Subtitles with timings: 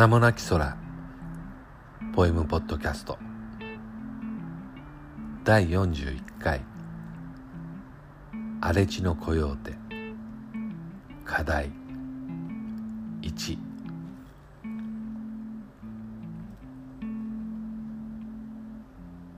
[0.00, 0.78] 名もなき空。
[2.14, 3.18] ポエムポッドキャスト。
[5.44, 6.62] 第41回。
[8.62, 9.74] 荒れ地のコヨーテ。
[11.26, 11.70] 課題。
[13.20, 13.58] 1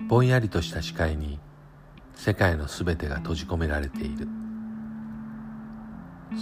[0.06, 1.40] ぼんやりとした視界に
[2.14, 4.28] 世界のすべてが閉じ込められている。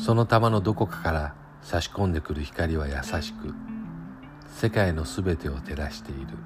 [0.05, 3.55] その玉のどこかから差し込んでくる光は優しく
[4.51, 6.37] 世界のすべてを照らしている。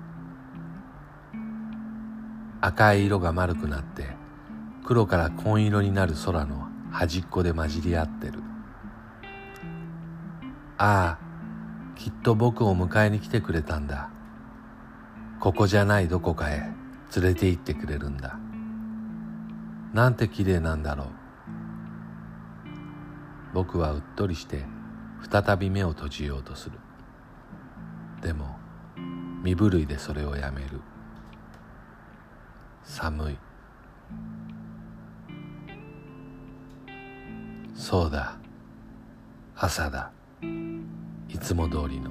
[2.61, 4.07] 赤い色が丸くなって
[4.85, 8.41] 黒から紺色になる空の端っこで混じり合ってる。
[10.79, 11.25] ああ
[11.97, 14.11] きっと僕を迎えに来てくれたんだ。
[15.41, 16.73] ここじゃないどこかへ
[17.17, 18.39] 連れて行ってくれるんだ。
[19.93, 21.09] なんて綺麗なんだろう。
[23.53, 24.65] 僕はうっとりして
[25.31, 26.79] 再び目を閉じようとする。
[28.25, 28.57] でも
[29.43, 30.81] 身震いでそれをやめる。
[32.83, 33.37] 寒い。
[37.77, 38.39] そうだ。
[39.55, 40.11] 朝だ。
[41.29, 42.11] いつも通りの。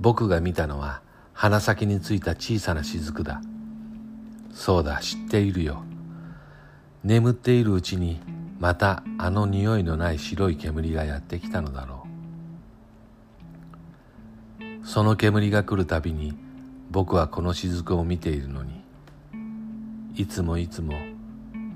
[0.00, 1.00] 僕が見たのは
[1.32, 3.40] 鼻先についた小さな雫だ。
[4.52, 5.82] そうだ知っているよ。
[7.02, 8.20] 眠っているうちに
[8.60, 11.97] またあの匂いのない白い煙がやってきたのだろう。
[14.88, 16.32] その煙が来るたびに
[16.90, 18.82] 僕はこの雫を見ているのに
[20.16, 20.94] いつもいつも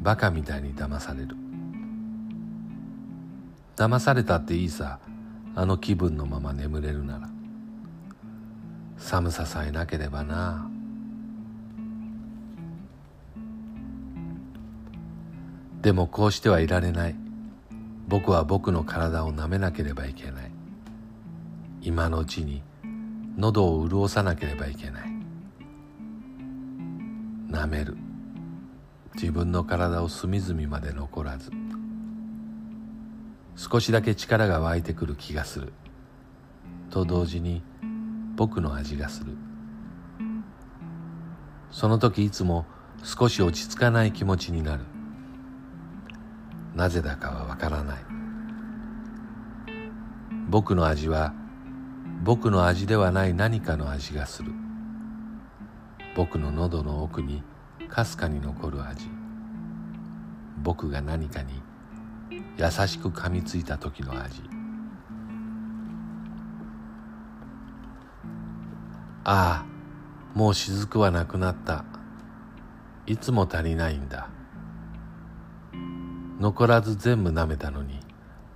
[0.01, 1.37] バカみたいに騙される。
[3.77, 4.99] 騙されたっていいさ
[5.55, 7.29] あの気分のまま眠れるなら
[8.97, 10.67] 寒ささえなければな。
[15.83, 17.15] でもこうしてはいられない。
[18.09, 20.51] 僕は僕の体を舐めなければいけない。
[21.83, 22.63] 今のうちに
[23.37, 25.13] 喉を潤さなければいけない。
[27.49, 27.97] 舐める。
[29.15, 31.51] 自分の体を隅々まで残らず。
[33.57, 35.73] 少しだけ力が湧いてくる気がする。
[36.91, 37.63] と同時に
[38.37, 39.37] 僕の味がする。
[41.71, 42.67] その時いつも
[43.03, 44.85] 少し落ち着かない気持ちになる。
[46.75, 47.99] なぜだかはわからない。
[50.49, 51.33] 僕の味は
[52.25, 54.53] 僕の味ではない何かの味がする。
[56.15, 57.43] 僕の喉の奥に
[57.89, 59.09] かすかに残る味。
[60.63, 61.61] 僕が何かに
[62.31, 64.41] 優しく噛みついた時の味。
[69.25, 69.67] ああ
[70.39, 71.85] もう雫はなくなった。
[73.07, 74.29] いつも足りないんだ。
[76.39, 77.99] 残らず全部舐めたのに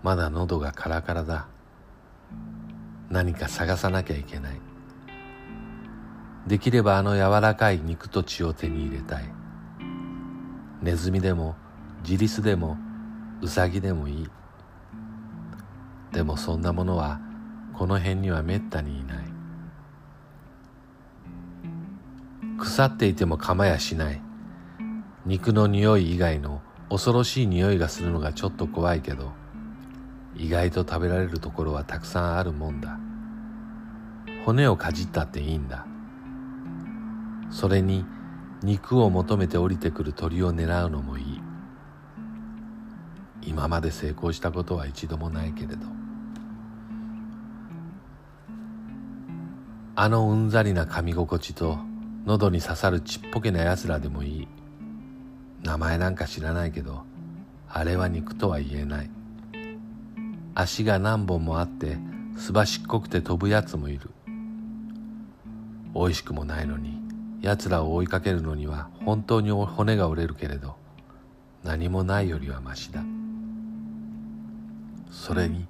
[0.05, 1.49] まだ喉がカラカラだ。
[3.11, 4.61] 何か探さなきゃいけない。
[6.47, 9.25] できればあの柔らかい肉と血を手に入れたい。
[10.83, 11.57] ネズミでも
[12.03, 12.79] ジリスでも
[13.43, 14.29] ウサギでもいい。
[16.13, 17.21] でもそんなものは
[17.75, 19.19] この辺にはめったにいない。
[22.59, 24.21] 腐っていても構やしない。
[25.25, 29.33] 肉の匂い以外の恐ろしい匂いがするのがちょっと怖いけど。
[30.39, 32.99] 意外と食べられるところはたくさんあるもんだ。
[34.45, 35.87] 骨をかじったっていいんだ。
[37.51, 38.05] それに
[38.63, 41.41] 肉を求めて降りてくる鳥を狙うのもいい。
[43.43, 45.87] 今まで成功したことは一度もないけれど。
[49.99, 51.79] あのうんざりな噛み心地と
[52.27, 54.49] 喉に刺さるちっぽけな奴らでもいい。
[55.63, 57.03] 名前なんか知らないけど
[57.69, 59.11] あれは肉とは言えない。
[60.59, 61.99] 足が何本もあって
[62.39, 64.11] すばしっこくて飛ぶやつもいる。
[65.93, 66.99] おいしくもないのに
[67.43, 70.77] 奴らを追いかけるのには本当に骨が折れるけれど
[71.63, 73.05] 何もないよりはましだ。
[75.11, 75.67] それに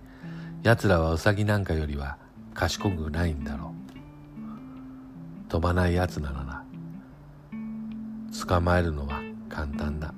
[0.62, 2.16] 奴らはウサギなんかよりは
[2.54, 3.74] 賢くないんだろ
[5.48, 5.50] う。
[5.50, 6.64] 飛ばない奴ならな
[8.46, 10.14] 捕まえるのは簡単だ。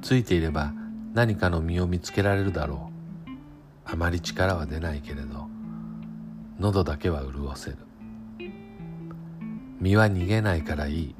[0.00, 0.72] ついていれば
[1.14, 2.92] 何かの実を見つけられるだろう。
[3.84, 5.48] あまり力は出ないけれど
[6.58, 7.76] 喉だけは潤せる。
[9.80, 11.14] 実は逃げないからいい。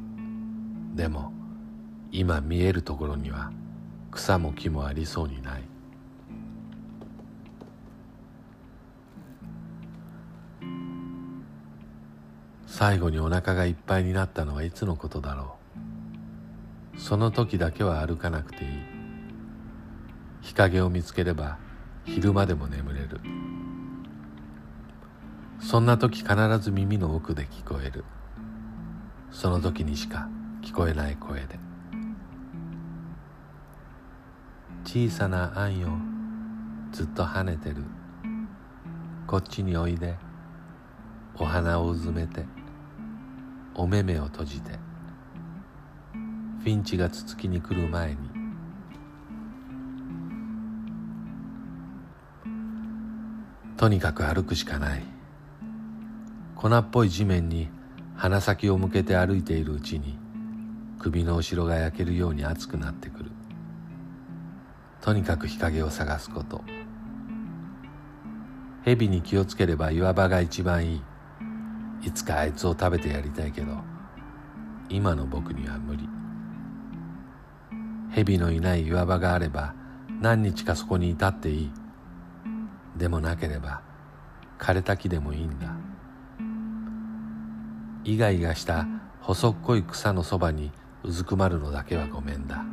[0.94, 1.32] でも
[2.10, 3.50] 今見えるところには
[4.10, 5.62] 草も木もありそうにない。
[12.66, 15.56] 最後にお腹がいっぱいになったのはいつのことだろ
[16.96, 17.00] う。
[17.00, 19.01] その時だけは歩かなくていい。
[20.42, 21.56] 日陰を見つければ
[22.04, 23.20] 昼間でも眠れる。
[25.60, 28.04] そんな時必ず耳の奥で聞こえる。
[29.30, 30.28] その時にしか
[30.60, 31.58] 聞こえない声で。
[34.84, 35.88] 小さなあんよ
[36.90, 37.76] ずっと跳ねてる。
[39.28, 40.16] こっちにおいで。
[41.38, 42.44] お花をうずめて。
[43.74, 44.72] お目目を閉じて。
[44.72, 48.41] フィンチがつつきに来る前に。
[53.76, 55.02] とにかく歩くしかない。
[56.56, 57.68] 粉っぽい地面に
[58.14, 60.16] 鼻先を向けて歩いているうちに
[61.00, 63.32] 首の後ろが焼けるように熱くなってくる。
[65.00, 66.62] とにかく日陰を探すこと。
[68.84, 71.02] 蛇に気をつければ岩場が一番いい。
[72.02, 73.76] いつかあいつを食べてやりたいけど
[74.88, 76.08] 今の僕には無理。
[78.10, 79.74] 蛇のいない岩場があれば
[80.20, 81.70] 何日かそこにいたっていい。
[82.96, 83.80] でもなければ
[84.58, 85.74] 枯れた木でもいいんだ。
[88.04, 88.86] イガイガした
[89.20, 90.72] 細っこい草のそばに
[91.04, 92.64] うずくまるのだけはごめんだ。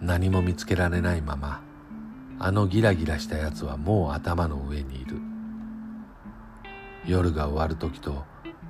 [0.00, 1.60] 何も見つけられないまま
[2.38, 5.20] あのギラギラしたやつはもう頭の上にいる。
[7.06, 8.24] 夜が終わる時と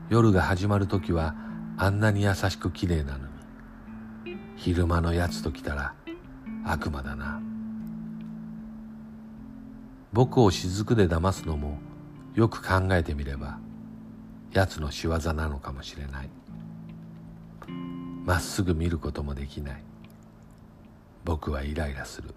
[0.09, 1.35] 夜が始まる時は
[1.77, 3.31] あんなに優しくきれいなのに。
[4.57, 5.95] 昼間のやつと来たら
[6.65, 7.41] 悪魔だな。
[10.13, 11.79] 僕を雫で騙すのも
[12.35, 13.59] よく考えてみれば
[14.53, 16.29] 奴の仕業なのかもしれない。
[18.25, 19.83] まっすぐ見ることもできない。
[21.25, 22.35] 僕はイライラする。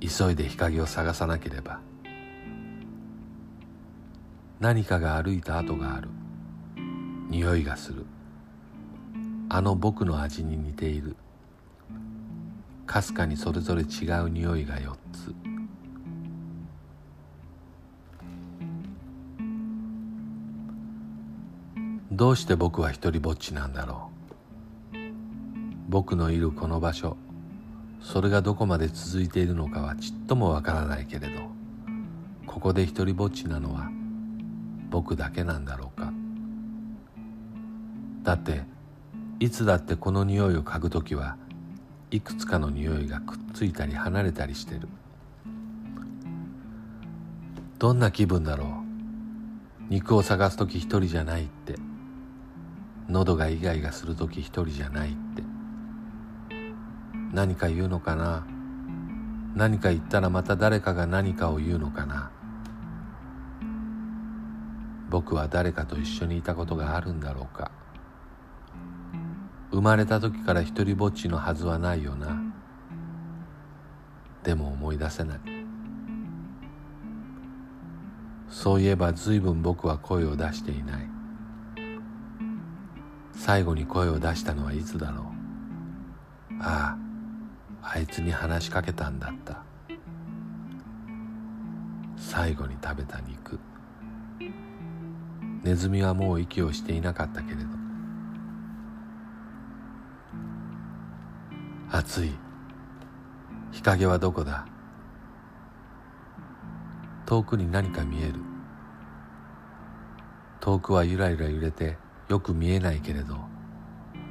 [0.00, 1.80] 急いで日陰を探さなければ。
[4.60, 6.08] 何かが歩いた跡がある。
[7.28, 8.06] 匂いがする。
[9.48, 11.16] あの僕の味に似ている。
[12.86, 15.34] かすかにそれぞれ違う匂いが4つ。
[22.12, 24.10] どうして僕は一りぼっちなんだろ
[24.94, 24.96] う。
[25.88, 27.16] 僕のいるこの場所
[28.00, 31.42] それがどこまで続いているのかはちっともわからないけれど
[32.46, 33.90] ここで一りぼっちなのは
[34.90, 36.12] 僕だけなんだろうか。
[38.22, 38.62] だって
[39.38, 41.36] いつだってこの匂いを嗅ぐときは
[42.10, 44.88] いくつかの匂いがくっついたり離れたりしてる。
[47.78, 48.68] どんな気分だろう？
[49.90, 51.74] 肉を探す時一人じゃないって。
[53.08, 55.42] 喉がイガイガする時一人じゃないって。
[57.32, 58.46] 何か言うのかな？
[59.54, 62.30] 何か言ったらまた誰かが何かを言うのかな？
[65.10, 67.72] 僕は誰かと一緒にいたことがあるんだろうか？
[69.76, 72.40] 生まれた時から一りぼっちのはずはないよな。
[74.42, 75.40] でも思い出せない。
[78.48, 81.06] そういえば随分僕は声を出していない。
[83.34, 85.26] 最後に声を出したのはいつだろう。
[86.62, 86.96] あ
[87.82, 89.62] ああいつに話しかけたんだった。
[92.16, 93.60] 最後に食べた肉。
[95.62, 97.75] ネズミはもう息をしていなかったけれど
[101.96, 102.34] 暑い。
[103.72, 104.66] 日陰はどこだ？
[107.24, 108.34] 遠くに何か見える。
[110.60, 111.96] 遠くはゆらゆら揺れて
[112.28, 113.38] よく見えないけれど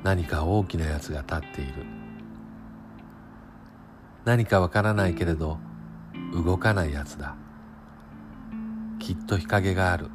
[0.04, 1.86] 何か大きなやつが立っている。
[4.26, 5.58] 何かわからないけれど
[6.36, 7.36] 動かないやつだ。
[9.00, 10.12] きっと日陰がある。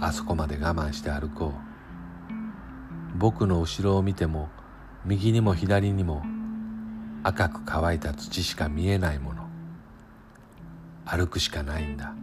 [0.00, 3.18] あそこまで我慢して歩こう。
[3.18, 4.48] 僕の後ろを見ても
[5.04, 6.22] 右にも左にも
[7.24, 9.42] 赤く乾いた土しか見えないもの。
[11.04, 12.14] 歩くしかないんだ。